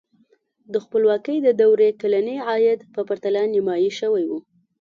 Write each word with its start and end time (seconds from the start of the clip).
دا 0.73 0.77
د 0.81 0.83
خپلواکۍ 0.85 1.37
د 1.43 1.49
دورې 1.61 1.89
کلني 2.01 2.37
عاید 2.47 2.79
په 2.93 3.01
پرتله 3.09 3.41
نیمايي 3.53 3.91
شوی 3.99 4.25
و. 4.27 4.31